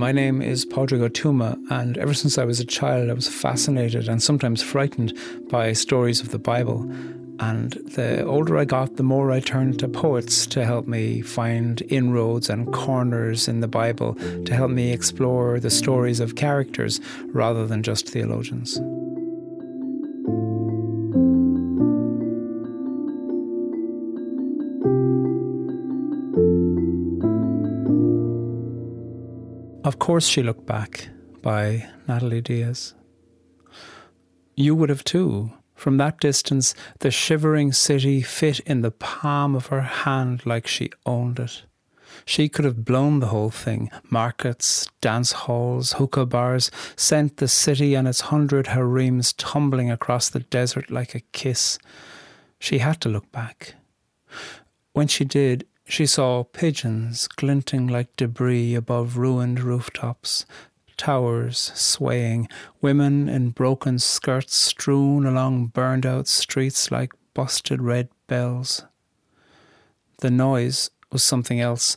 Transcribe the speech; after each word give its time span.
My 0.00 0.12
name 0.12 0.40
is 0.40 0.64
Pádraig 0.64 1.02
Ó 1.02 1.10
Tuama, 1.10 1.58
and 1.68 1.98
ever 1.98 2.14
since 2.14 2.38
I 2.38 2.46
was 2.46 2.58
a 2.58 2.64
child, 2.64 3.10
I 3.10 3.12
was 3.12 3.28
fascinated 3.28 4.08
and 4.08 4.22
sometimes 4.22 4.62
frightened 4.62 5.12
by 5.50 5.74
stories 5.74 6.22
of 6.22 6.30
the 6.30 6.38
Bible. 6.38 6.90
And 7.38 7.72
the 7.72 8.24
older 8.24 8.56
I 8.56 8.64
got, 8.64 8.96
the 8.96 9.02
more 9.02 9.30
I 9.30 9.40
turned 9.40 9.78
to 9.80 9.88
poets 9.88 10.46
to 10.46 10.64
help 10.64 10.86
me 10.86 11.20
find 11.20 11.82
inroads 11.90 12.48
and 12.48 12.72
corners 12.72 13.46
in 13.46 13.60
the 13.60 13.68
Bible, 13.68 14.14
to 14.46 14.54
help 14.54 14.70
me 14.70 14.90
explore 14.90 15.60
the 15.60 15.68
stories 15.68 16.18
of 16.18 16.34
characters 16.34 16.98
rather 17.26 17.66
than 17.66 17.82
just 17.82 18.08
theologians. 18.08 18.80
Of 29.82 29.98
course, 29.98 30.26
she 30.26 30.42
looked 30.42 30.66
back 30.66 31.08
by 31.40 31.88
Natalie 32.06 32.42
Diaz. 32.42 32.94
You 34.54 34.74
would 34.74 34.90
have 34.90 35.04
too. 35.04 35.52
From 35.74 35.96
that 35.96 36.20
distance, 36.20 36.74
the 36.98 37.10
shivering 37.10 37.72
city 37.72 38.20
fit 38.20 38.60
in 38.60 38.82
the 38.82 38.90
palm 38.90 39.56
of 39.56 39.68
her 39.68 39.80
hand 39.80 40.44
like 40.44 40.66
she 40.66 40.90
owned 41.06 41.38
it. 41.38 41.62
She 42.26 42.50
could 42.50 42.66
have 42.66 42.84
blown 42.84 43.20
the 43.20 43.28
whole 43.28 43.48
thing 43.48 43.90
markets, 44.10 44.86
dance 45.00 45.32
halls, 45.32 45.92
hookah 45.92 46.26
bars, 46.26 46.70
sent 46.94 47.38
the 47.38 47.48
city 47.48 47.94
and 47.94 48.06
its 48.06 48.20
hundred 48.20 48.66
harems 48.66 49.32
tumbling 49.32 49.90
across 49.90 50.28
the 50.28 50.40
desert 50.40 50.90
like 50.90 51.14
a 51.14 51.20
kiss. 51.32 51.78
She 52.58 52.78
had 52.78 53.00
to 53.00 53.08
look 53.08 53.32
back. 53.32 53.76
When 54.92 55.08
she 55.08 55.24
did, 55.24 55.66
she 55.90 56.06
saw 56.06 56.44
pigeons 56.44 57.26
glinting 57.26 57.86
like 57.86 58.14
debris 58.16 58.74
above 58.74 59.16
ruined 59.16 59.60
rooftops, 59.60 60.46
towers 60.96 61.72
swaying, 61.74 62.48
women 62.80 63.28
in 63.28 63.50
broken 63.50 63.98
skirts 63.98 64.54
strewn 64.54 65.26
along 65.26 65.66
burned 65.66 66.06
out 66.06 66.28
streets 66.28 66.90
like 66.90 67.12
busted 67.34 67.80
red 67.80 68.08
bells. 68.26 68.84
The 70.18 70.30
noise 70.30 70.90
was 71.10 71.24
something 71.24 71.60
else. 71.60 71.96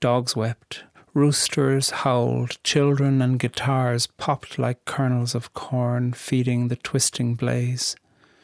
Dogs 0.00 0.34
wept, 0.34 0.84
roosters 1.14 1.90
howled, 1.90 2.62
children 2.64 3.20
and 3.20 3.38
guitars 3.38 4.06
popped 4.06 4.58
like 4.58 4.84
kernels 4.84 5.34
of 5.34 5.52
corn 5.52 6.12
feeding 6.12 6.68
the 6.68 6.76
twisting 6.76 7.34
blaze. 7.34 7.94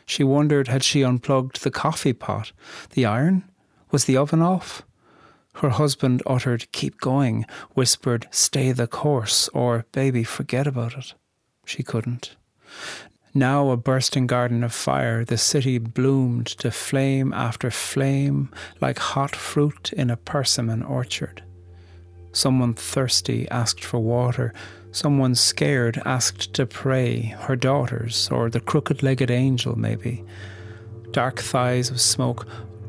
She 0.06 0.22
wondered 0.22 0.68
had 0.68 0.84
she 0.84 1.02
unplugged 1.02 1.62
the 1.62 1.70
coffee 1.70 2.12
pot, 2.12 2.52
the 2.90 3.06
iron? 3.06 3.44
Was 3.94 4.06
the 4.06 4.16
oven 4.16 4.42
off? 4.42 4.82
Her 5.62 5.68
husband 5.68 6.20
uttered, 6.26 6.66
Keep 6.72 7.00
going, 7.00 7.46
whispered, 7.74 8.26
Stay 8.32 8.72
the 8.72 8.88
course, 8.88 9.48
or 9.54 9.86
Baby, 9.92 10.24
forget 10.24 10.66
about 10.66 10.98
it. 10.98 11.14
She 11.64 11.84
couldn't. 11.84 12.34
Now 13.34 13.70
a 13.70 13.76
bursting 13.76 14.26
garden 14.26 14.64
of 14.64 14.74
fire, 14.74 15.24
the 15.24 15.38
city 15.38 15.78
bloomed 15.78 16.48
to 16.58 16.72
flame 16.72 17.32
after 17.32 17.70
flame, 17.70 18.50
like 18.80 18.98
hot 18.98 19.36
fruit 19.36 19.92
in 19.92 20.10
a 20.10 20.16
persimmon 20.16 20.82
orchard. 20.82 21.44
Someone 22.32 22.74
thirsty 22.74 23.48
asked 23.48 23.84
for 23.84 24.00
water. 24.00 24.52
Someone 24.90 25.36
scared 25.36 26.02
asked 26.04 26.52
to 26.54 26.66
pray, 26.66 27.36
her 27.42 27.54
daughters, 27.54 28.28
or 28.32 28.50
the 28.50 28.58
crooked 28.58 29.04
legged 29.04 29.30
angel, 29.30 29.78
maybe. 29.78 30.24
Dark 31.12 31.38
thighs 31.38 31.90
of 31.90 32.00
smoke 32.00 32.44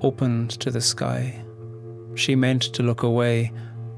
opened 0.05 0.51
to 0.51 0.69
the 0.69 0.81
sky. 0.81 1.43
She 2.13 2.35
meant 2.35 2.61
to 2.75 2.83
look 2.83 3.01
away, 3.01 3.51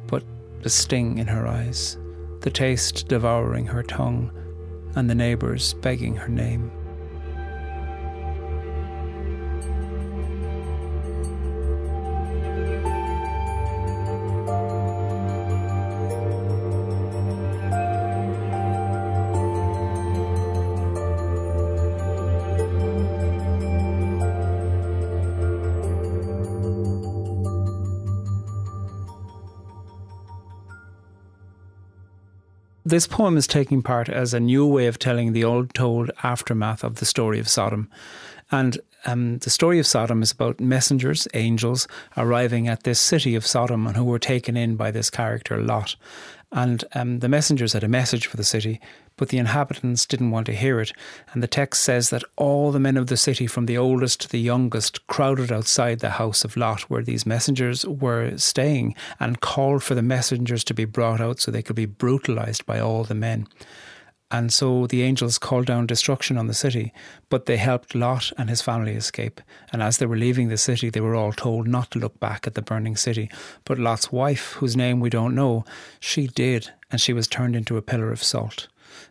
but 0.07 0.23
the 0.61 0.69
sting 0.69 1.17
in 1.17 1.27
her 1.27 1.45
eyes, 1.45 1.97
the 2.39 2.49
taste 2.49 3.09
devouring 3.09 3.65
her 3.65 3.83
tongue, 3.83 4.31
and 4.95 5.09
the 5.09 5.15
neighbours 5.15 5.73
begging 5.73 6.15
her 6.15 6.29
name. 6.29 6.71
This 32.87 33.05
poem 33.05 33.35
is 33.35 33.47
taking 33.47 33.81
part 33.81 34.07
as 34.07 34.33
a 34.33 34.39
new 34.39 34.65
way 34.65 34.87
of 34.87 34.97
telling 34.97 35.33
the 35.33 35.43
old 35.43 35.73
told 35.73 36.09
aftermath 36.23 36.85
of 36.85 36.95
the 36.95 37.05
story 37.05 37.37
of 37.37 37.49
Sodom. 37.49 37.89
And 38.49 38.79
um, 39.03 39.39
the 39.39 39.49
story 39.49 39.77
of 39.77 39.85
Sodom 39.85 40.21
is 40.21 40.31
about 40.31 40.61
messengers, 40.61 41.27
angels, 41.33 41.85
arriving 42.15 42.69
at 42.69 42.83
this 42.83 43.01
city 43.01 43.35
of 43.35 43.45
Sodom 43.45 43.87
and 43.87 43.97
who 43.97 44.05
were 44.05 44.19
taken 44.19 44.55
in 44.55 44.77
by 44.77 44.91
this 44.91 45.09
character, 45.09 45.61
Lot. 45.61 45.97
And 46.51 46.85
um, 46.95 47.19
the 47.19 47.27
messengers 47.27 47.73
had 47.73 47.83
a 47.83 47.89
message 47.89 48.25
for 48.25 48.37
the 48.37 48.43
city, 48.43 48.79
but 49.17 49.29
the 49.29 49.37
inhabitants 49.37 50.05
didn't 50.05 50.31
want 50.31 50.45
to 50.45 50.55
hear 50.55 50.79
it. 50.79 50.93
And 51.33 51.43
the 51.43 51.47
text 51.47 51.83
says 51.83 52.09
that 52.09 52.23
all 52.37 52.71
the 52.71 52.79
men 52.79 52.95
of 52.95 53.07
the 53.07 53.17
city, 53.17 53.47
from 53.47 53.65
the 53.65 53.77
oldest 53.77 54.21
to 54.21 54.29
the 54.29 54.39
youngest, 54.39 55.05
crowded 55.07 55.51
outside 55.51 55.99
the 55.99 56.11
house 56.11 56.45
of 56.45 56.55
Lot, 56.55 56.89
where 56.89 57.03
these 57.03 57.25
messengers 57.25 57.85
were 57.85 58.37
staying, 58.37 58.95
and 59.19 59.41
called 59.41 59.83
for 59.83 59.95
the 59.95 60.01
messengers 60.01 60.63
to 60.65 60.73
be 60.73 60.85
brought 60.85 61.19
out 61.19 61.41
so 61.41 61.51
they 61.51 61.63
could 61.63 61.75
be 61.75 61.85
brutalized 61.85 62.65
by 62.65 62.79
all 62.79 63.03
the 63.03 63.15
men. 63.15 63.47
And 64.29 64.51
so 64.51 64.87
the 64.87 65.03
angels 65.03 65.37
called 65.37 65.67
down 65.67 65.87
destruction 65.87 66.37
on 66.37 66.47
the 66.47 66.53
city, 66.53 66.93
but 67.29 67.45
they 67.45 67.55
helped 67.55 67.95
Lot 67.95 68.33
and 68.37 68.49
his 68.49 68.61
family 68.61 68.93
escape. 68.93 69.39
And 69.71 69.81
as 69.81 69.97
they 69.97 70.05
were 70.05 70.17
leaving 70.17 70.49
the 70.49 70.57
city, 70.57 70.89
they 70.89 70.99
were 70.99 71.15
all 71.15 71.31
told 71.31 71.67
not 71.67 71.91
to 71.91 71.99
look 71.99 72.19
back 72.19 72.45
at 72.45 72.53
the 72.53 72.61
burning 72.61 72.97
city. 72.97 73.29
But 73.63 73.79
Lot's 73.79 74.11
wife, 74.11 74.53
whose 74.53 74.75
name 74.75 74.99
we 74.99 75.09
don't 75.09 75.35
know, 75.35 75.63
she 76.01 76.27
did, 76.27 76.71
and 76.91 76.99
she 76.99 77.13
was 77.13 77.27
turned 77.27 77.55
into 77.55 77.77
a 77.77 77.81
pillar 77.81 78.11
of 78.11 78.21
salt. 78.21 78.67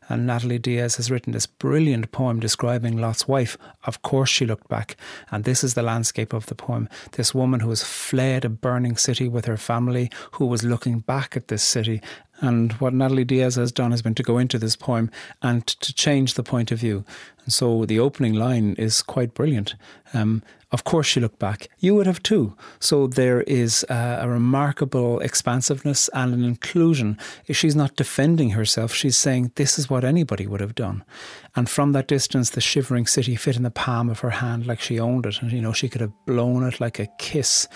And 0.09 0.27
Natalie 0.27 0.59
Diaz 0.59 0.97
has 0.97 1.11
written 1.11 1.33
this 1.33 1.47
brilliant 1.47 2.13
poem 2.13 2.41
describing 2.41 2.97
Lot's 2.97 3.27
wife. 3.27 3.59
Of 3.85 4.03
course, 4.03 4.31
she 4.31 4.47
looked 4.47 4.69
back. 4.69 4.97
And 5.31 5.45
this 5.45 5.65
is 5.65 5.75
the 5.75 5.83
landscape 5.83 6.33
of 6.33 6.47
the 6.47 6.55
poem. 6.55 6.89
This 7.13 7.35
woman 7.35 7.61
who 7.61 7.71
has 7.71 7.83
fled 7.83 8.45
a 8.45 8.49
burning 8.49 8.97
city 8.97 9.29
with 9.29 9.47
her 9.47 9.57
family, 9.57 10.11
who 10.33 10.47
was 10.47 10.63
looking 10.63 11.01
back 11.01 11.37
at 11.37 11.49
this 11.49 11.63
city. 11.63 12.01
And 12.41 12.73
what 12.75 12.93
Natalie 12.93 13.25
Diaz 13.25 13.55
has 13.57 13.73
done 13.73 13.93
has 13.93 14.03
been 14.03 14.15
to 14.15 14.23
go 14.23 14.39
into 14.39 14.59
this 14.59 14.77
poem 14.77 15.11
and 15.43 15.67
to 15.67 15.93
change 15.93 16.35
the 16.35 16.43
point 16.43 16.71
of 16.71 16.79
view. 16.79 17.05
And 17.45 17.53
so 17.53 17.87
the 17.87 17.99
opening 17.99 18.35
line 18.35 18.75
is 18.79 19.03
quite 19.03 19.33
brilliant. 19.33 19.75
Um, 20.13 20.43
of 20.73 20.83
course, 20.85 21.07
she 21.07 21.21
looked 21.21 21.39
back. 21.39 21.69
You 21.79 21.95
would 21.95 22.07
have 22.07 22.23
too. 22.23 22.57
So 22.81 23.07
there 23.07 23.43
is 23.43 23.87
a, 23.89 24.19
a 24.23 24.29
remarkable 24.29 25.21
expansiveness 25.21 26.09
and 26.13 26.35
an 26.35 26.45
inclusion. 26.45 27.19
She's 27.51 27.77
not 27.77 27.97
defending 27.97 28.51
herself, 28.51 28.93
she's 28.93 29.17
saying, 29.17 29.53
This 29.55 29.79
is 29.79 29.89
what 29.89 29.96
anybody 30.05 30.47
would 30.47 30.61
have 30.61 30.75
done. 30.75 31.05
And 31.55 31.69
from 31.69 31.93
that 31.93 32.09
distance, 32.09 32.51
the 32.51 32.61
shivering 32.61 33.07
city 33.07 33.37
fit 33.37 33.57
in 33.57 33.63
the 33.63 33.71
palm 33.71 34.09
of 34.09 34.21
her 34.21 34.31
hand 34.31 34.67
like 34.67 34.81
she 34.81 35.01
owned 35.01 35.27
it. 35.27 35.43
And, 35.43 35.53
you 35.53 35.61
know, 35.61 35.73
she 35.73 35.89
could 35.89 36.01
have 36.01 36.13
blown 36.27 36.63
it 36.65 36.81
like 36.81 36.99
a 36.99 37.09
kiss. 37.19 37.69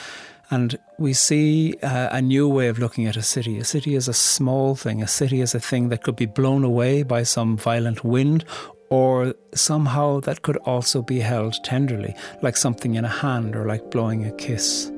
And 0.50 0.78
we 0.98 1.12
see 1.12 1.74
uh, 1.82 2.08
a 2.10 2.20
new 2.20 2.48
way 2.48 2.68
of 2.68 2.78
looking 2.78 3.06
at 3.06 3.16
a 3.16 3.22
city. 3.22 3.58
A 3.58 3.64
city 3.64 3.94
is 3.94 4.08
a 4.08 4.12
small 4.12 4.74
thing. 4.74 5.02
A 5.02 5.06
city 5.06 5.40
is 5.40 5.54
a 5.54 5.60
thing 5.60 5.90
that 5.90 6.02
could 6.02 6.16
be 6.16 6.26
blown 6.26 6.64
away 6.64 7.04
by 7.04 7.22
some 7.22 7.56
violent 7.56 8.04
wind 8.04 8.44
or 8.90 9.34
somehow 9.54 10.18
that 10.20 10.42
could 10.42 10.56
also 10.58 11.00
be 11.00 11.20
held 11.20 11.54
tenderly, 11.62 12.14
like 12.42 12.56
something 12.56 12.96
in 12.96 13.04
a 13.04 13.08
hand 13.08 13.54
or 13.54 13.64
like 13.64 13.90
blowing 13.90 14.26
a 14.26 14.32
kiss. 14.32 14.90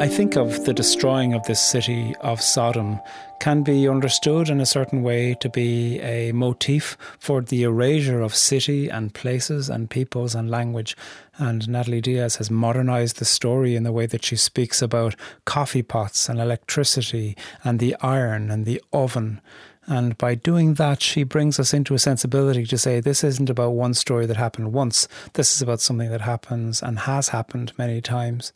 I 0.00 0.08
think 0.08 0.34
of 0.34 0.64
the 0.64 0.72
destroying 0.72 1.34
of 1.34 1.44
this 1.44 1.60
city 1.60 2.14
of 2.22 2.40
Sodom 2.40 3.00
can 3.38 3.62
be 3.62 3.86
understood 3.86 4.48
in 4.48 4.58
a 4.58 4.64
certain 4.64 5.02
way 5.02 5.34
to 5.40 5.50
be 5.50 6.00
a 6.00 6.32
motif 6.32 6.96
for 7.18 7.42
the 7.42 7.64
erasure 7.64 8.22
of 8.22 8.34
city 8.34 8.88
and 8.88 9.12
places 9.12 9.68
and 9.68 9.90
peoples 9.90 10.34
and 10.34 10.50
language. 10.50 10.96
And 11.36 11.68
Natalie 11.68 12.00
Diaz 12.00 12.36
has 12.36 12.50
modernized 12.50 13.18
the 13.18 13.26
story 13.26 13.76
in 13.76 13.82
the 13.82 13.92
way 13.92 14.06
that 14.06 14.24
she 14.24 14.36
speaks 14.36 14.80
about 14.80 15.16
coffee 15.44 15.82
pots 15.82 16.30
and 16.30 16.40
electricity 16.40 17.36
and 17.62 17.78
the 17.78 17.94
iron 17.96 18.50
and 18.50 18.64
the 18.64 18.82
oven. 18.94 19.42
And 19.86 20.16
by 20.16 20.34
doing 20.34 20.74
that, 20.74 21.02
she 21.02 21.24
brings 21.24 21.60
us 21.60 21.74
into 21.74 21.92
a 21.92 21.98
sensibility 21.98 22.64
to 22.64 22.78
say 22.78 23.00
this 23.00 23.22
isn't 23.22 23.50
about 23.50 23.72
one 23.72 23.92
story 23.92 24.24
that 24.24 24.38
happened 24.38 24.72
once. 24.72 25.08
This 25.34 25.54
is 25.54 25.60
about 25.60 25.82
something 25.82 26.10
that 26.10 26.22
happens 26.22 26.82
and 26.82 27.00
has 27.00 27.28
happened 27.28 27.74
many 27.76 28.00
times. 28.00 28.54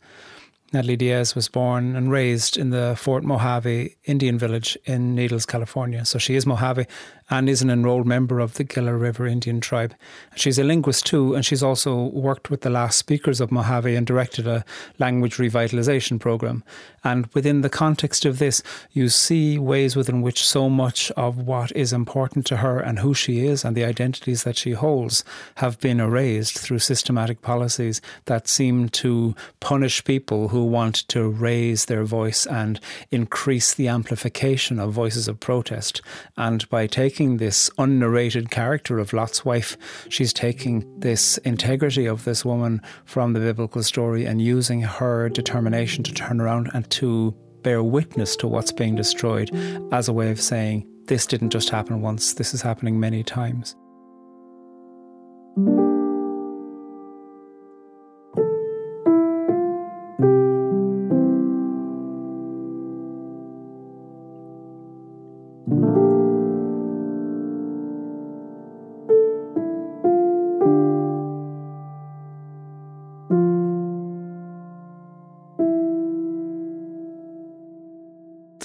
Natalie 0.73 0.97
Diaz 0.97 1.35
was 1.35 1.47
born 1.47 1.95
and 1.95 2.11
raised 2.11 2.57
in 2.57 2.71
the 2.71 2.95
Fort 2.97 3.23
Mojave 3.23 3.95
Indian 4.05 4.37
village 4.37 4.77
in 4.85 5.15
Needles, 5.15 5.45
California. 5.45 6.03
So 6.05 6.17
she 6.17 6.35
is 6.35 6.45
Mojave 6.45 6.85
and 7.29 7.49
is 7.49 7.61
an 7.61 7.69
enrolled 7.69 8.05
member 8.05 8.39
of 8.39 8.53
the 8.53 8.63
Gila 8.63 8.95
River 8.95 9.25
Indian 9.25 9.59
tribe. 9.59 9.95
She's 10.35 10.59
a 10.59 10.63
linguist 10.63 11.05
too, 11.05 11.33
and 11.33 11.45
she's 11.45 11.63
also 11.63 12.05
worked 12.05 12.49
with 12.49 12.61
the 12.61 12.69
last 12.69 12.97
speakers 12.97 13.41
of 13.41 13.51
Mojave 13.51 13.95
and 13.95 14.05
directed 14.05 14.47
a 14.47 14.63
language 14.99 15.37
revitalization 15.37 16.19
program. 16.19 16.63
And 17.03 17.27
within 17.33 17.61
the 17.61 17.69
context 17.69 18.25
of 18.25 18.39
this, 18.39 18.61
you 18.91 19.09
see 19.09 19.57
ways 19.57 19.95
within 19.95 20.21
which 20.21 20.45
so 20.45 20.69
much 20.69 21.11
of 21.11 21.37
what 21.37 21.71
is 21.75 21.93
important 21.93 22.45
to 22.47 22.57
her 22.57 22.79
and 22.79 22.99
who 22.99 23.13
she 23.13 23.45
is 23.45 23.63
and 23.63 23.75
the 23.75 23.85
identities 23.85 24.43
that 24.43 24.57
she 24.57 24.71
holds 24.71 25.23
have 25.55 25.79
been 25.79 25.99
erased 25.99 26.57
through 26.57 26.79
systematic 26.79 27.41
policies 27.41 28.01
that 28.25 28.47
seem 28.47 28.89
to 28.89 29.35
punish 29.59 30.03
people 30.03 30.49
who 30.49 30.63
want 30.65 31.07
to 31.07 31.29
raise 31.29 31.85
their 31.85 32.03
voice 32.03 32.45
and 32.45 32.79
increase 33.11 33.73
the 33.73 33.87
amplification 33.87 34.79
of 34.79 34.91
voices 34.91 35.27
of 35.27 35.39
protest. 35.39 36.01
And 36.37 36.67
by 36.69 36.87
taking 36.87 37.14
this 37.37 37.69
unnarrated 37.77 38.51
character 38.51 38.99
of 38.99 39.13
Lot's 39.13 39.45
wife, 39.45 39.77
she's 40.09 40.33
taking 40.33 40.99
this 40.99 41.37
integrity 41.39 42.05
of 42.05 42.25
this 42.25 42.43
woman 42.43 42.81
from 43.05 43.33
the 43.33 43.39
biblical 43.39 43.83
story 43.83 44.25
and 44.25 44.41
using 44.41 44.81
her 44.81 45.29
determination 45.29 46.03
to 46.03 46.13
turn 46.13 46.41
around 46.41 46.69
and 46.73 46.89
to 46.91 47.31
bear 47.61 47.81
witness 47.81 48.35
to 48.35 48.47
what's 48.47 48.71
being 48.71 48.95
destroyed 48.95 49.49
as 49.91 50.07
a 50.07 50.13
way 50.13 50.29
of 50.29 50.41
saying, 50.41 50.85
this 51.05 51.25
didn't 51.25 51.51
just 51.51 51.69
happen 51.69 52.01
once, 52.01 52.33
this 52.33 52.53
is 52.53 52.61
happening 52.61 52.99
many 52.99 53.23
times. 53.23 53.75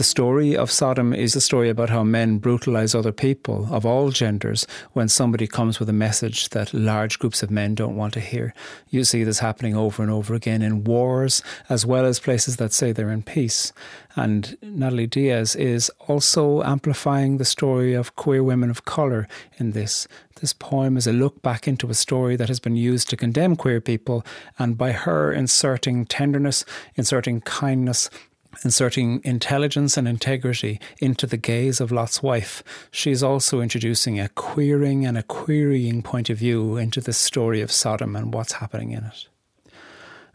The 0.01 0.05
story 0.05 0.57
of 0.57 0.71
Sodom 0.71 1.13
is 1.13 1.37
a 1.37 1.43
story 1.43 1.69
about 1.69 1.91
how 1.91 2.05
men 2.05 2.39
brutalize 2.39 2.95
other 2.95 3.13
people 3.13 3.69
of 3.71 3.85
all 3.85 4.09
genders 4.09 4.67
when 4.95 5.09
somebody 5.09 5.47
comes 5.47 5.79
with 5.79 5.91
a 5.91 5.93
message 5.93 6.49
that 6.49 6.73
large 6.73 7.19
groups 7.19 7.43
of 7.43 7.51
men 7.51 7.75
don't 7.75 7.97
want 7.97 8.15
to 8.15 8.21
hear. 8.21 8.55
You 8.89 9.05
see 9.05 9.25
this 9.25 9.41
happening 9.41 9.77
over 9.77 10.03
and 10.03 10.11
over 10.11 10.33
again 10.33 10.63
in 10.63 10.85
wars, 10.85 11.43
as 11.69 11.85
well 11.85 12.07
as 12.07 12.19
places 12.19 12.57
that 12.57 12.73
say 12.73 12.93
they're 12.93 13.11
in 13.11 13.23
peace. 13.23 13.75
And 14.17 14.57
Natalie 14.63 15.07
Diaz 15.07 15.55
is 15.55 15.91
also 16.09 16.63
amplifying 16.63 17.37
the 17.37 17.45
story 17.45 17.93
of 17.93 18.17
queer 18.17 18.43
women 18.43 18.71
of 18.71 18.87
colour 18.87 19.29
in 19.59 19.73
this. 19.73 20.09
This 20.41 20.55
poem 20.55 20.97
is 20.97 21.07
a 21.07 21.13
look 21.13 21.43
back 21.43 21.69
into 21.69 21.91
a 21.91 21.95
story 21.95 22.37
that 22.37 22.49
has 22.49 22.61
been 22.61 22.75
used 22.75 23.11
to 23.11 23.19
condemn 23.19 23.55
queer 23.55 23.83
people, 23.83 24.25
and 24.59 24.79
by 24.79 24.93
her 24.93 25.31
inserting 25.31 26.07
tenderness, 26.07 26.65
inserting 26.95 27.43
kindness, 27.43 28.09
inserting 28.65 29.21
intelligence 29.25 29.97
and 29.97 30.07
integrity 30.09 30.81
into 31.01 31.27
the 31.27 31.37
gaze 31.37 31.81
of 31.81 31.93
Lot's 31.93 32.23
wife, 32.23 32.63
she's 32.91 33.23
also 33.23 33.61
introducing 33.61 34.19
a 34.19 34.29
queering 34.31 35.07
and 35.07 35.17
a 35.17 35.23
querying 35.23 36.03
point 36.03 36.31
of 36.31 36.39
view 36.39 36.77
into 36.77 37.01
the 37.01 37.13
story 37.13 37.61
of 37.61 37.73
Sodom 37.73 38.17
and 38.17 38.35
what's 38.35 38.55
happening 38.55 38.93
in 38.93 39.05
it. 39.05 39.29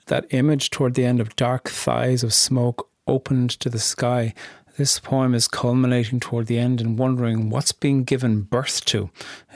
That 0.08 0.28
image 0.30 0.70
toward 0.70 0.94
the 0.94 1.06
end 1.06 1.20
of 1.20 1.36
dark 1.36 1.70
thighs 1.70 2.24
of 2.24 2.34
smoke 2.34 2.90
opened 3.08 3.50
to 3.52 3.70
the 3.70 3.80
sky. 3.80 4.34
This 4.78 5.00
poem 5.00 5.34
is 5.34 5.48
culminating 5.48 6.20
toward 6.20 6.48
the 6.48 6.60
end 6.60 6.82
and 6.82 7.00
wondering 7.00 7.50
what's 7.50 7.72
being 7.72 8.04
given 8.04 8.42
birth 8.42 8.84
to 8.86 9.10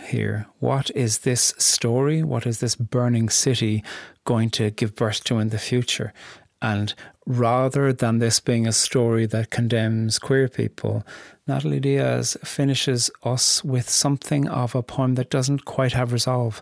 here. 0.07 0.47
What 0.59 0.89
is 0.91 1.19
this 1.19 1.53
story? 1.57 2.23
What 2.23 2.47
is 2.47 2.61
this 2.61 2.75
burning 2.75 3.29
city 3.29 3.83
going 4.25 4.49
to 4.51 4.71
give 4.71 4.95
birth 4.95 5.23
to 5.25 5.39
in 5.39 5.49
the 5.49 5.57
future? 5.59 6.13
And 6.61 6.93
rather 7.25 7.93
than 7.93 8.19
this 8.19 8.39
being 8.39 8.67
a 8.67 8.73
story 8.73 9.25
that 9.27 9.49
condemns 9.49 10.19
queer 10.19 10.49
people, 10.49 11.05
Natalie 11.47 11.79
Diaz 11.79 12.37
finishes 12.43 13.09
us 13.23 13.63
with 13.63 13.89
something 13.89 14.47
of 14.49 14.75
a 14.75 14.83
poem 14.83 15.15
that 15.15 15.29
doesn't 15.29 15.65
quite 15.65 15.93
have 15.93 16.11
resolve. 16.11 16.61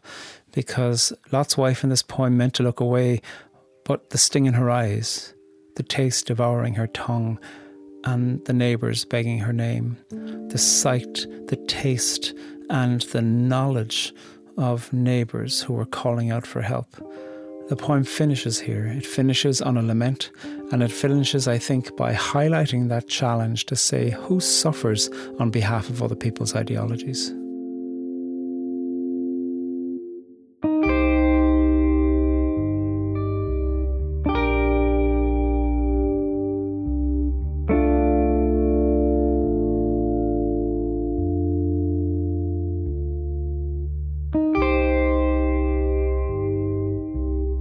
Because 0.54 1.14
Lot's 1.32 1.58
wife 1.58 1.84
in 1.84 1.90
this 1.90 2.04
poem 2.04 2.38
meant 2.38 2.54
to 2.56 2.64
look 2.64 2.80
away, 2.80 3.22
but 3.86 4.12
the 4.12 4.18
sting 4.18 4.46
in 4.46 4.54
her 4.54 4.70
eyes, 4.70 5.34
the 5.76 5.84
taste 5.84 6.28
devouring 6.28 6.76
her 6.76 6.88
tongue, 6.88 7.40
and 8.04 8.44
the 8.46 8.54
neighbours 8.54 9.04
begging 9.04 9.40
her 9.40 9.54
name, 9.54 9.98
the 10.50 10.58
sight, 10.58 11.26
the 11.48 11.58
taste, 11.68 12.34
and 12.70 13.02
the 13.02 13.22
knowledge 13.22 14.14
of 14.58 14.92
neighbours 14.94 15.62
who 15.62 15.74
were 15.74 15.86
calling 15.86 16.32
out 16.32 16.46
for 16.46 16.62
help 16.62 16.96
the 17.70 17.76
poem 17.76 18.04
finishes 18.04 18.60
here. 18.60 18.86
It 18.88 19.06
finishes 19.06 19.62
on 19.62 19.78
a 19.78 19.84
lament, 19.84 20.32
and 20.72 20.82
it 20.82 20.92
finishes, 20.92 21.48
I 21.48 21.58
think, 21.58 21.96
by 21.96 22.14
highlighting 22.14 22.90
that 22.90 23.08
challenge 23.08 23.66
to 23.66 23.76
say 23.76 24.12
who 24.12 24.40
suffers 24.40 25.10
on 25.40 25.50
behalf 25.50 25.90
of 25.90 26.02
other 26.02 26.16
people's 26.16 26.56
ideologies. 26.56 27.34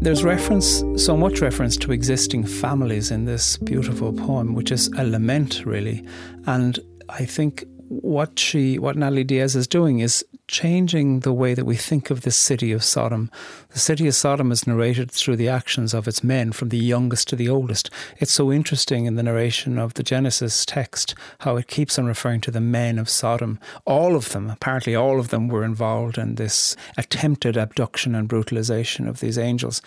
There's 0.06 0.22
reference, 0.22 0.84
so 1.04 1.16
much 1.16 1.40
reference 1.40 1.76
to 1.78 1.90
existing 1.90 2.44
families 2.44 3.10
in 3.10 3.24
this 3.24 3.56
beautiful 3.56 4.12
poem, 4.12 4.54
which 4.54 4.70
is 4.70 4.86
a 4.96 5.02
lament, 5.02 5.66
really. 5.66 6.06
And 6.46 6.78
I 7.08 7.24
think 7.24 7.64
what 7.88 8.38
she, 8.38 8.78
what 8.78 8.94
Natalie 8.94 9.24
Diaz 9.24 9.56
is 9.56 9.66
doing 9.66 9.98
is 9.98 10.24
changing 10.48 11.20
the 11.20 11.32
way 11.32 11.54
that 11.54 11.64
we 11.64 11.76
think 11.76 12.10
of 12.10 12.22
the 12.22 12.30
city 12.30 12.72
of 12.72 12.84
Sodom. 12.84 13.30
The 13.70 13.78
city 13.78 14.06
of 14.06 14.14
Sodom 14.14 14.52
is 14.52 14.66
narrated 14.66 15.10
through 15.10 15.36
the 15.36 15.48
actions 15.48 15.92
of 15.92 16.06
its 16.06 16.22
men, 16.22 16.52
from 16.52 16.68
the 16.68 16.78
youngest 16.78 17.28
to 17.28 17.36
the 17.36 17.48
oldest. 17.48 17.90
It's 18.18 18.32
so 18.32 18.52
interesting 18.52 19.06
in 19.06 19.16
the 19.16 19.22
narration 19.22 19.78
of 19.78 19.94
the 19.94 20.02
Genesis 20.02 20.64
text 20.64 21.14
how 21.40 21.56
it 21.56 21.66
keeps 21.66 21.98
on 21.98 22.06
referring 22.06 22.40
to 22.42 22.50
the 22.50 22.60
men 22.60 22.98
of 22.98 23.08
Sodom. 23.08 23.58
All 23.84 24.14
of 24.14 24.30
them, 24.30 24.50
apparently, 24.50 24.94
all 24.94 25.18
of 25.18 25.28
them 25.28 25.48
were 25.48 25.64
involved 25.64 26.18
in 26.18 26.36
this 26.36 26.76
attempted 26.96 27.56
abduction 27.56 28.14
and 28.14 28.28
brutalization 28.28 29.08
of 29.08 29.20
these 29.20 29.38
angels. 29.38 29.82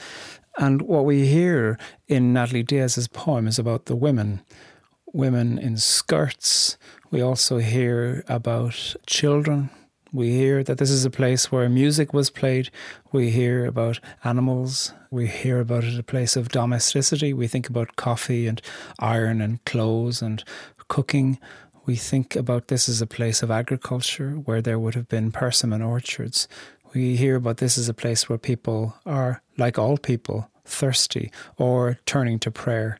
And 0.57 0.81
what 0.81 1.05
we 1.05 1.27
hear 1.27 1.77
in 2.07 2.33
Natalie 2.33 2.63
Diaz's 2.63 3.07
poem 3.07 3.47
is 3.47 3.59
about 3.59 3.85
the 3.85 3.95
women 3.95 4.41
women 5.11 5.57
in 5.57 5.75
skirts. 5.75 6.77
We 7.09 7.19
also 7.19 7.57
hear 7.57 8.23
about 8.27 8.95
children 9.07 9.71
we 10.11 10.31
hear 10.31 10.63
that 10.63 10.77
this 10.77 10.89
is 10.89 11.05
a 11.05 11.09
place 11.09 11.51
where 11.51 11.69
music 11.69 12.13
was 12.13 12.29
played. 12.29 12.69
We 13.11 13.29
hear 13.29 13.65
about 13.65 13.99
animals. 14.23 14.93
We 15.11 15.27
hear 15.27 15.59
about 15.59 15.83
it 15.83 15.99
a 15.99 16.03
place 16.03 16.35
of 16.35 16.49
domesticity. 16.49 17.33
We 17.33 17.47
think 17.47 17.69
about 17.69 17.95
coffee 17.95 18.47
and 18.47 18.61
iron 18.99 19.41
and 19.41 19.63
clothes 19.65 20.21
and 20.21 20.43
cooking. 20.87 21.39
We 21.85 21.95
think 21.95 22.35
about 22.35 22.67
this 22.67 22.89
as 22.89 23.01
a 23.01 23.07
place 23.07 23.43
of 23.43 23.51
agriculture 23.51 24.31
where 24.31 24.61
there 24.61 24.79
would 24.79 24.95
have 24.95 25.07
been 25.07 25.31
persimmon 25.31 25.81
orchards. 25.81 26.47
We 26.93 27.15
hear 27.15 27.35
about 27.35 27.57
this 27.57 27.77
as 27.77 27.87
a 27.87 27.93
place 27.93 28.27
where 28.27 28.39
people 28.39 28.95
are, 29.05 29.41
like 29.57 29.77
all 29.77 29.97
people, 29.97 30.49
thirsty 30.69 31.31
or 31.57 31.97
turning 32.05 32.39
to 32.39 32.51
prayer. 32.51 32.99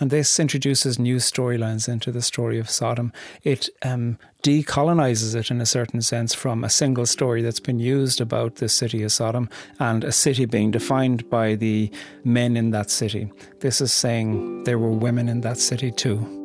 And 0.00 0.10
this 0.10 0.38
introduces 0.38 0.98
new 0.98 1.16
storylines 1.16 1.88
into 1.88 2.12
the 2.12 2.22
story 2.22 2.58
of 2.58 2.70
Sodom. 2.70 3.12
It 3.42 3.68
um, 3.82 4.18
decolonizes 4.42 5.34
it 5.34 5.50
in 5.50 5.60
a 5.60 5.66
certain 5.66 6.02
sense 6.02 6.34
from 6.34 6.62
a 6.62 6.70
single 6.70 7.06
story 7.06 7.42
that's 7.42 7.60
been 7.60 7.80
used 7.80 8.20
about 8.20 8.56
the 8.56 8.68
city 8.68 9.02
of 9.02 9.12
Sodom 9.12 9.48
and 9.80 10.04
a 10.04 10.12
city 10.12 10.44
being 10.44 10.70
defined 10.70 11.28
by 11.28 11.56
the 11.56 11.90
men 12.24 12.56
in 12.56 12.70
that 12.70 12.90
city. 12.90 13.32
This 13.60 13.80
is 13.80 13.92
saying 13.92 14.64
there 14.64 14.78
were 14.78 14.92
women 14.92 15.28
in 15.28 15.40
that 15.40 15.58
city 15.58 15.90
too. 15.90 16.38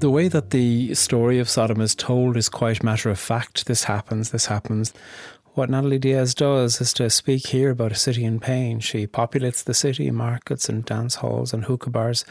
The 0.00 0.10
way 0.10 0.28
that 0.28 0.50
the 0.50 0.94
story 0.94 1.40
of 1.40 1.48
Sodom 1.48 1.80
is 1.80 1.96
told 1.96 2.36
is 2.36 2.48
quite 2.48 2.84
matter 2.84 3.10
of 3.10 3.18
fact. 3.18 3.66
This 3.66 3.84
happens, 3.84 4.30
this 4.30 4.46
happens. 4.46 4.92
what 5.54 5.68
Natalie 5.68 5.98
Diaz 5.98 6.36
does 6.36 6.80
is 6.80 6.92
to 6.92 7.10
speak 7.10 7.48
here 7.48 7.70
about 7.70 7.90
a 7.90 7.96
city 7.96 8.24
in 8.24 8.38
pain. 8.38 8.78
She 8.78 9.08
populates 9.08 9.64
the 9.64 9.74
city, 9.74 10.08
markets 10.12 10.68
and 10.68 10.84
dance 10.84 11.16
halls 11.16 11.52
and 11.52 11.64
hookah 11.64 11.90
bars. 11.90 12.24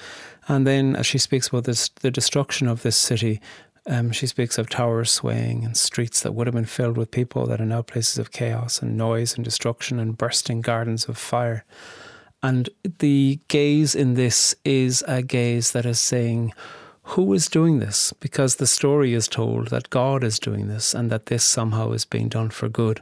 And 0.47 0.65
then, 0.65 0.95
as 0.95 1.05
she 1.05 1.17
speaks 1.17 1.49
about 1.49 1.65
this, 1.65 1.89
the 1.89 2.09
destruction 2.09 2.69
of 2.69 2.83
this 2.83 2.95
city, 2.95 3.41
um, 3.85 4.13
she 4.13 4.27
speaks 4.27 4.57
of 4.57 4.69
towers 4.69 5.11
swaying 5.11 5.65
and 5.65 5.75
streets 5.75 6.21
that 6.21 6.33
would 6.33 6.47
have 6.47 6.55
been 6.55 6.63
filled 6.63 6.95
with 6.95 7.11
people 7.11 7.45
that 7.47 7.59
are 7.59 7.65
now 7.65 7.81
places 7.81 8.17
of 8.17 8.31
chaos 8.31 8.81
and 8.81 8.97
noise 8.97 9.35
and 9.35 9.43
destruction 9.43 9.99
and 9.99 10.17
bursting 10.17 10.61
gardens 10.61 11.09
of 11.09 11.17
fire. 11.17 11.65
And 12.41 12.69
the 12.99 13.41
gaze 13.49 13.93
in 13.93 14.13
this 14.13 14.55
is 14.63 15.03
a 15.05 15.21
gaze 15.21 15.73
that 15.73 15.85
is 15.85 15.99
saying, 15.99 16.53
who 17.11 17.33
is 17.33 17.47
doing 17.47 17.79
this? 17.79 18.11
Because 18.19 18.55
the 18.55 18.67
story 18.67 19.13
is 19.13 19.29
told 19.29 19.69
that 19.69 19.89
God 19.89 20.25
is 20.25 20.39
doing 20.39 20.67
this 20.67 20.93
and 20.93 21.09
that 21.09 21.27
this 21.27 21.43
somehow 21.43 21.93
is 21.93 22.03
being 22.03 22.27
done 22.27 22.49
for 22.49 22.67
good. 22.67 23.01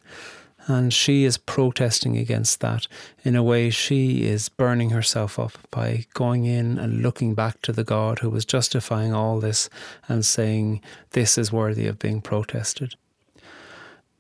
And 0.68 0.94
she 0.94 1.26
is 1.26 1.38
protesting 1.38 2.16
against 2.18 2.60
that. 2.60 2.88
In 3.24 3.36
a 3.36 3.44
way, 3.44 3.72
she 3.72 4.24
is 4.24 4.48
burning 4.48 4.92
herself 4.92 5.40
up 5.40 5.54
by 5.72 6.06
going 6.14 6.46
in 6.46 6.78
and 6.78 7.02
looking 7.02 7.34
back 7.34 7.62
to 7.64 7.72
the 7.72 7.84
God 7.84 8.20
who 8.20 8.30
was 8.30 8.46
justifying 8.46 9.12
all 9.12 9.40
this 9.40 9.70
and 10.08 10.24
saying, 10.24 10.82
This 11.12 11.38
is 11.38 11.52
worthy 11.52 11.88
of 11.88 12.00
being 12.00 12.22
protested. 12.22 12.96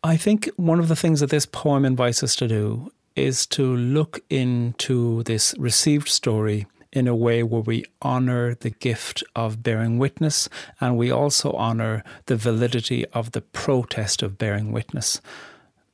I 0.03 0.17
think 0.17 0.49
one 0.55 0.79
of 0.79 0.87
the 0.87 0.95
things 0.95 1.19
that 1.19 1.29
this 1.29 1.45
poem 1.45 1.85
invites 1.85 2.23
us 2.23 2.35
to 2.37 2.47
do 2.47 2.91
is 3.15 3.45
to 3.47 3.75
look 3.75 4.19
into 4.29 5.23
this 5.23 5.55
received 5.57 6.09
story 6.09 6.65
in 6.95 7.07
a 7.07 7.15
way 7.15 7.43
where 7.43 7.61
we 7.61 7.85
honor 8.01 8.55
the 8.55 8.69
gift 8.69 9.23
of 9.35 9.61
bearing 9.61 9.99
witness 9.99 10.49
and 10.79 10.97
we 10.97 11.11
also 11.11 11.51
honor 11.51 12.03
the 12.27 12.35
validity 12.37 13.05
of 13.07 13.33
the 13.33 13.41
protest 13.41 14.23
of 14.23 14.37
bearing 14.37 14.71
witness. 14.71 15.21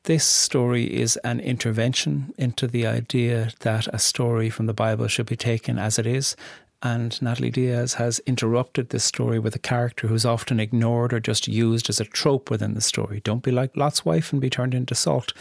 This 0.03 0.25
story 0.25 0.85
is 0.99 1.17
an 1.17 1.39
intervention 1.39 2.33
into 2.37 2.67
the 2.67 2.87
idea 2.87 3.51
that 3.59 3.87
a 3.93 3.99
story 3.99 4.49
from 4.49 4.65
the 4.65 4.73
Bible 4.73 5.07
should 5.07 5.27
be 5.27 5.35
taken 5.35 5.77
as 5.77 5.99
it 5.99 6.07
is. 6.07 6.35
And 6.83 7.21
Natalie 7.21 7.51
Diaz 7.51 7.95
has 7.95 8.17
interrupted 8.25 8.89
this 8.89 9.03
story 9.03 9.37
with 9.37 9.55
a 9.55 9.59
character 9.59 10.07
who's 10.07 10.25
often 10.25 10.59
ignored 10.59 11.13
or 11.13 11.19
just 11.19 11.47
used 11.47 11.87
as 11.89 11.99
a 11.99 12.05
trope 12.05 12.49
within 12.49 12.73
the 12.73 12.81
story. 12.81 13.21
Don't 13.23 13.43
be 13.43 13.51
like 13.51 13.77
Lot's 13.77 14.03
wife 14.03 14.31
and 14.31 14.41
be 14.41 14.49
turned 14.49 14.73
into 14.73 14.95
salt. 14.95 15.33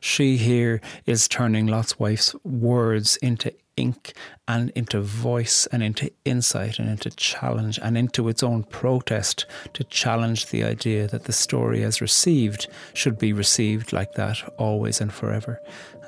She 0.00 0.38
here 0.38 0.80
is 1.04 1.28
turning 1.28 1.66
Lot's 1.66 1.98
wife's 1.98 2.34
words 2.42 3.18
into 3.18 3.52
ink 3.76 4.12
and 4.48 4.70
into 4.70 5.00
voice 5.00 5.66
and 5.66 5.82
into 5.82 6.10
insight 6.24 6.78
and 6.78 6.88
into 6.88 7.10
challenge 7.10 7.78
and 7.82 7.96
into 7.96 8.28
its 8.28 8.42
own 8.42 8.64
protest 8.64 9.46
to 9.74 9.84
challenge 9.84 10.46
the 10.46 10.64
idea 10.64 11.06
that 11.08 11.24
the 11.24 11.32
story 11.32 11.82
as 11.82 12.00
received 12.00 12.68
should 12.94 13.18
be 13.18 13.32
received 13.32 13.92
like 13.92 14.12
that 14.12 14.38
always 14.58 15.00
and 15.00 15.12
forever. 15.12 15.60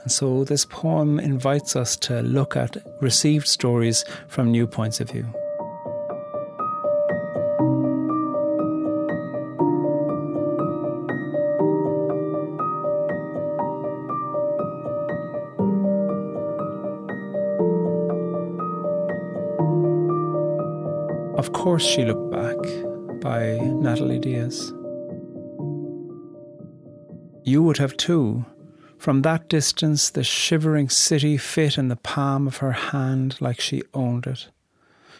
And 0.03 0.13
so 0.13 0.45
this 0.45 0.65
poem 0.65 1.19
invites 1.19 1.77
us 1.77 1.97
to 1.99 2.23
look 2.23 2.57
at 2.57 2.77
received 3.01 3.47
stories 3.47 4.05
from 4.29 4.51
new 4.51 4.67
points 4.67 5.01
of 5.01 5.11
view. 5.11 5.27
Of 21.49 21.55
course, 21.55 21.83
she 21.83 22.05
looked 22.05 22.31
back 22.31 22.59
by 23.23 23.57
Natalie 23.63 24.19
Diaz. 24.19 24.71
You 27.43 27.63
would 27.63 27.79
have 27.79 27.97
too. 27.97 28.45
From 28.99 29.23
that 29.23 29.49
distance, 29.49 30.11
the 30.11 30.23
shivering 30.23 30.91
city 30.91 31.39
fit 31.39 31.79
in 31.79 31.89
the 31.89 31.97
palm 31.97 32.47
of 32.47 32.59
her 32.59 32.73
hand 32.73 33.41
like 33.41 33.61
she 33.61 33.83
owned 33.95 34.27
it. 34.27 34.49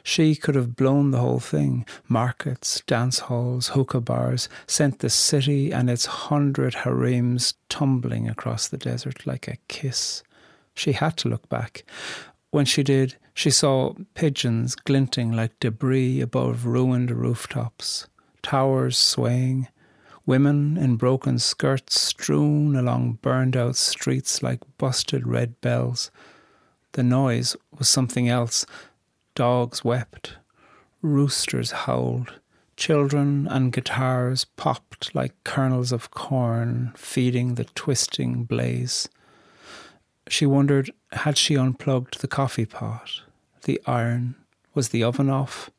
She 0.03 0.37
could 0.37 0.55
have 0.55 0.77
blown 0.77 1.13
the 1.13 1.19
whole 1.19 1.41
thing 1.41 1.87
markets, 2.09 2.83
dance 2.87 3.21
halls, 3.21 3.69
hookah 3.69 4.03
bars, 4.03 4.51
sent 4.67 4.99
the 4.99 5.09
city 5.09 5.73
and 5.73 5.89
its 5.89 6.05
hundred 6.05 6.75
harems 6.75 7.55
tumbling 7.71 8.29
across 8.29 8.69
the 8.69 8.77
desert 8.77 9.27
like 9.27 9.49
a 9.49 9.57
kiss. 9.69 10.23
She 10.75 10.93
had 10.93 11.17
to 11.17 11.31
look 11.31 11.49
back. 11.49 11.85
When 12.51 12.65
she 12.65 12.83
did, 12.83 13.17
she 13.35 13.51
saw 13.51 13.95
pigeons 14.15 14.75
glinting 14.75 15.33
like 15.33 15.61
debris 15.61 16.21
above 16.21 16.65
ruined 16.65 17.11
rooftops, 17.11 18.07
towers 18.43 18.97
swaying, 18.97 19.69
women 20.25 20.77
in 20.77 20.97
broken 20.97 21.39
skirts 21.39 22.01
strewn 22.01 22.75
along 22.75 23.19
burned 23.23 23.57
out 23.57 23.77
streets 23.77 24.43
like 24.43 24.61
busted 24.79 25.27
red 25.27 25.61
bells. 25.61 26.11
The 26.93 27.03
noise 27.03 27.55
was 27.79 27.89
something 27.89 28.29
else. 28.29 28.65
Dogs 29.35 29.85
wept, 29.85 30.39
roosters 31.03 31.71
howled, 31.71 32.41
children 32.77 33.47
and 33.49 33.73
guitars 33.73 34.45
popped 34.45 35.15
like 35.15 35.35
kernels 35.45 35.93
of 35.93 36.11
corn 36.11 36.93
feeding 36.97 37.55
the 37.57 37.65
twisting 37.65 38.45
blaze. 38.45 39.09
She 40.29 40.47
wondered 40.47 40.91
had 41.13 41.39
she 41.39 41.57
unplugged 41.57 42.21
the 42.21 42.29
coffee 42.29 42.67
pot? 42.67 43.23
the 43.69 43.81
iron? 43.87 44.35
Was 44.75 44.89
the 44.89 45.05
oven 45.05 45.29
off? 45.29 45.71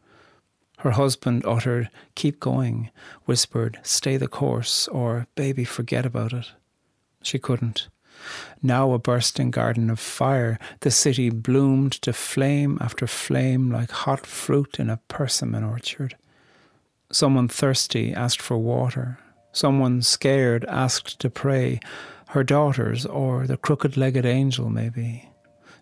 Her 0.79 0.91
husband 0.91 1.43
uttered, 1.45 1.89
Keep 2.15 2.39
going, 2.39 2.91
whispered, 3.25 3.79
Stay 3.83 4.15
the 4.15 4.27
course, 4.27 4.87
or 4.89 5.27
Baby, 5.35 5.65
forget 5.65 6.05
about 6.05 6.31
it. 6.31 6.51
She 7.23 7.39
couldn't. 7.39 7.87
Now 8.61 8.91
a 8.91 8.99
bursting 8.99 9.49
garden 9.49 9.89
of 9.89 9.99
fire, 9.99 10.59
the 10.81 10.91
city 10.91 11.29
bloomed 11.29 11.93
to 12.03 12.13
flame 12.13 12.77
after 12.79 13.07
flame 13.07 13.71
like 13.71 13.91
hot 13.91 14.25
fruit 14.25 14.79
in 14.79 14.89
a 14.89 14.99
persimmon 15.07 15.63
orchard. 15.63 16.15
Someone 17.11 17.47
thirsty 17.47 18.13
asked 18.13 18.41
for 18.41 18.57
water. 18.57 19.17
Someone 19.51 20.01
scared 20.01 20.63
asked 20.65 21.19
to 21.19 21.29
pray. 21.29 21.79
Her 22.29 22.43
daughters, 22.43 23.07
or 23.07 23.47
the 23.47 23.57
crooked 23.57 23.97
legged 23.97 24.23
angel, 24.23 24.69
maybe 24.69 25.29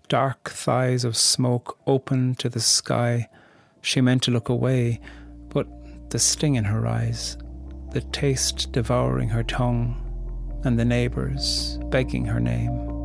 dark 0.08 0.50
thighs 0.50 1.04
of 1.04 1.18
smoke 1.18 1.78
open 1.86 2.36
to 2.36 2.48
the 2.48 2.62
sky. 2.62 3.28
She 3.82 4.00
meant 4.00 4.24
to 4.24 4.32
look 4.32 4.48
away, 4.48 5.02
but 5.50 5.68
the 6.10 6.20
sting 6.20 6.56
in 6.56 6.64
her 6.64 6.88
eyes, 6.88 7.38
the 7.92 8.00
taste 8.00 8.72
devouring 8.72 9.28
her 9.28 9.44
tongue, 9.44 10.02
and 10.64 10.80
the 10.80 10.86
neighbours 10.86 11.78
begging 11.90 12.24
her 12.24 12.40
name. 12.40 12.97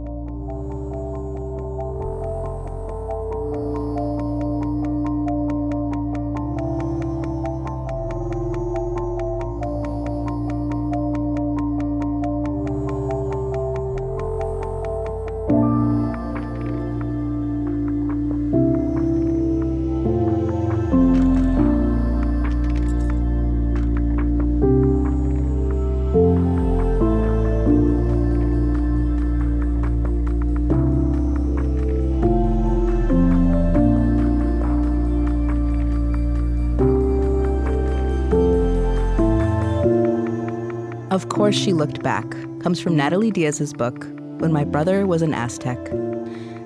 Of 41.12 41.28
course, 41.28 41.54
she 41.54 41.74
looked 41.74 42.02
back 42.02 42.24
comes 42.60 42.80
from 42.80 42.96
Natalie 42.96 43.30
Diaz's 43.30 43.74
book, 43.74 44.06
When 44.38 44.50
My 44.50 44.64
Brother 44.64 45.06
Was 45.06 45.20
an 45.20 45.34
Aztec. 45.34 45.78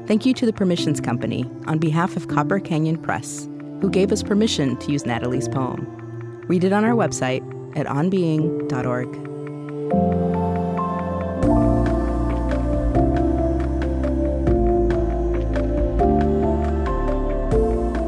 Thank 0.07 0.25
you 0.25 0.33
to 0.35 0.47
the 0.47 0.53
Permissions 0.53 1.01
Company 1.01 1.51
on 1.67 1.79
behalf 1.79 2.17
of 2.17 2.29
Copper 2.29 2.61
Canyon 2.61 2.97
Press, 2.97 3.49
who 3.81 3.91
gave 3.91 4.13
us 4.13 4.23
permission 4.23 4.77
to 4.77 4.93
use 4.93 5.05
Natalie's 5.05 5.49
poem. 5.49 5.85
Read 6.47 6.63
it 6.63 6.73
on 6.73 6.85
our 6.85 6.95
website 6.95 7.43
at 7.77 7.87
onbeing.org. 7.87 10.26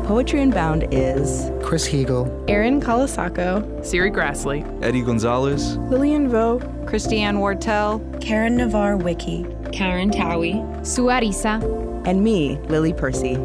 Poetry 0.09 0.41
Unbound 0.41 0.89
is 0.91 1.51
Chris 1.63 1.87
Heagle, 1.87 2.33
Erin 2.49 2.81
Colasacco, 2.81 3.63
Serri 3.81 4.11
Graslie, 4.11 4.65
Eddie 4.83 5.03
Gonzalez, 5.03 5.77
Lillian 5.91 6.31
Vo, 6.31 6.61
Christiane 6.87 7.37
Wartell, 7.37 8.01
Karen 8.19 8.57
Navarre 8.57 8.97
Wiki, 8.97 9.45
Karen 9.71 10.11
Towie, 10.11 10.65
Suarisa, 10.81 11.63
and 12.07 12.25
me, 12.25 12.57
Lily 12.71 12.95
Percy. 12.95 13.37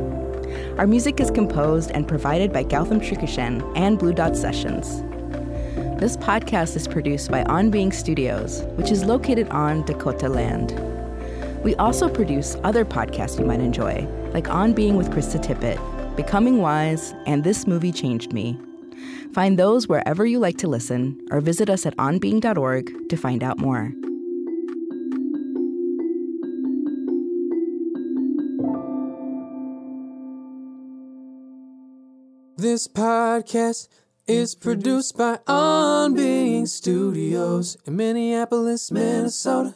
Our 0.77 0.87
music 0.87 1.19
is 1.19 1.29
composed 1.29 1.91
and 1.91 2.07
provided 2.07 2.53
by 2.53 2.63
Gautam 2.63 3.01
Srikishan 3.01 3.69
and 3.75 3.99
Blue 3.99 4.13
Dot 4.13 4.37
Sessions. 4.37 5.01
This 5.99 6.15
podcast 6.15 6.77
is 6.77 6.87
produced 6.87 7.29
by 7.29 7.43
On 7.43 7.71
Being 7.71 7.91
Studios, 7.91 8.61
which 8.77 8.89
is 8.89 9.03
located 9.03 9.49
on 9.49 9.83
Dakota 9.83 10.29
land. 10.29 10.71
We 11.61 11.75
also 11.75 12.07
produce 12.07 12.55
other 12.63 12.85
podcasts 12.85 13.37
you 13.37 13.45
might 13.45 13.59
enjoy, 13.59 14.07
like 14.31 14.49
On 14.49 14.71
Being 14.71 14.95
with 14.95 15.09
Krista 15.11 15.43
Tippett, 15.43 15.77
Becoming 16.15 16.59
Wise, 16.59 17.15
and 17.25 17.43
This 17.43 17.65
Movie 17.65 17.91
Changed 17.91 18.33
Me. 18.33 18.59
Find 19.33 19.57
those 19.57 19.87
wherever 19.87 20.25
you 20.25 20.37
like 20.37 20.57
to 20.59 20.67
listen, 20.67 21.19
or 21.31 21.41
visit 21.41 21.69
us 21.69 21.87
at 21.87 21.97
onbeing.org 21.97 23.09
to 23.09 23.17
find 23.17 23.43
out 23.43 23.57
more. 23.57 23.91
This 32.57 32.87
podcast 32.87 33.87
is 34.27 34.53
produced 34.53 35.17
by 35.17 35.39
On 35.47 36.13
Being 36.13 36.67
Studios 36.67 37.75
in 37.85 37.95
Minneapolis, 37.95 38.91
Minnesota. 38.91 39.75